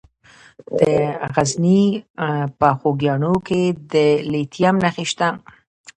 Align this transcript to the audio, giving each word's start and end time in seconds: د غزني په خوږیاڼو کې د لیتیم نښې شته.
د 0.79 0.81
غزني 1.33 1.81
په 2.59 2.67
خوږیاڼو 2.79 3.33
کې 3.47 3.61
د 3.93 3.95
لیتیم 4.31 4.75
نښې 4.83 5.05
شته. 5.11 5.27